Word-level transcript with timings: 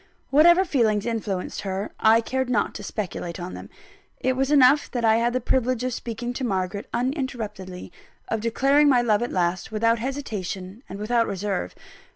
Whatever 0.31 0.65
feelings 0.65 1.05
influenced 1.05 1.61
her, 1.61 1.91
I 1.99 2.21
cared 2.21 2.49
not 2.49 2.73
to 2.73 2.81
speculate 2.81 3.39
on 3.39 3.53
them. 3.53 3.69
It 4.19 4.33
was 4.35 4.49
enough 4.49 4.89
that 4.89 5.05
I 5.05 5.17
had 5.17 5.31
the 5.31 5.39
privilege 5.39 5.83
of 5.83 5.93
speaking 5.93 6.33
to 6.33 6.43
Margaret 6.43 6.89
uninterruptedly; 6.91 7.91
of 8.27 8.41
declaring 8.41 8.89
my 8.89 9.03
love 9.03 9.21
at 9.21 9.31
last, 9.31 9.71
without 9.71 9.99
hesitation 9.99 10.81
and 10.89 10.97
without 10.97 11.27
reserve. 11.27 11.75